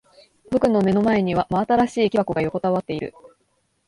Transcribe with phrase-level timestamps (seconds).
[0.49, 3.13] 僕の目の前には真新しい木箱が横たわっている。